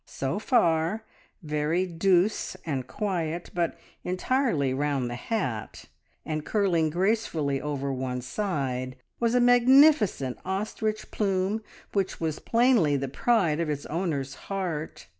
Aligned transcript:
So 0.07 0.39
far, 0.39 1.05
very 1.43 1.85
douce 1.85 2.57
and 2.65 2.87
quiet; 2.87 3.51
but 3.53 3.77
entirely 4.03 4.73
round 4.73 5.11
the 5.11 5.13
hat, 5.15 5.85
and 6.25 6.43
curling 6.43 6.89
gracefully 6.89 7.61
over 7.61 7.93
one 7.93 8.21
side, 8.21 8.95
was 9.19 9.35
a 9.35 9.39
magnificent 9.39 10.39
ostrich 10.43 11.11
plume, 11.11 11.61
which 11.93 12.19
was 12.19 12.39
plainly 12.39 12.97
the 12.97 13.07
pride 13.09 13.59
of 13.59 13.69
its 13.69 13.85
owner's 13.85 14.33
heart. 14.49 15.05